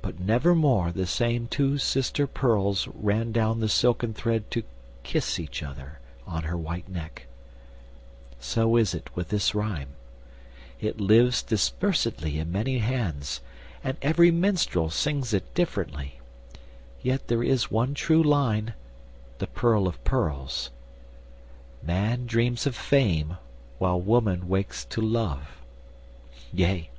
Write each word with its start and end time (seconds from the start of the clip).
But 0.00 0.18
nevermore 0.18 0.90
the 0.90 1.06
same 1.06 1.46
two 1.46 1.78
sister 1.78 2.26
pearls 2.26 2.88
Ran 2.92 3.30
down 3.30 3.60
the 3.60 3.68
silken 3.68 4.12
thread 4.12 4.50
to 4.50 4.64
kiss 5.04 5.38
each 5.38 5.62
other 5.62 6.00
On 6.26 6.42
her 6.42 6.56
white 6.56 6.88
neck—so 6.88 8.74
is 8.76 8.92
it 8.92 9.08
with 9.14 9.28
this 9.28 9.54
rhyme: 9.54 9.90
It 10.80 11.00
lives 11.00 11.44
dispersedly 11.44 12.40
in 12.40 12.50
many 12.50 12.78
hands, 12.78 13.40
And 13.84 13.96
every 14.02 14.32
minstrel 14.32 14.90
sings 14.90 15.32
it 15.32 15.54
differently; 15.54 16.18
Yet 17.00 17.30
is 17.30 17.62
there 17.62 17.68
one 17.76 17.94
true 17.94 18.24
line, 18.24 18.74
the 19.38 19.46
pearl 19.46 19.86
of 19.86 20.02
pearls: 20.02 20.70
'Man 21.84 22.26
dreams 22.26 22.66
of 22.66 22.74
Fame 22.74 23.36
while 23.78 24.00
woman 24.00 24.48
wakes 24.48 24.84
to 24.86 25.00
love.' 25.00 25.62
Yea! 26.52 26.90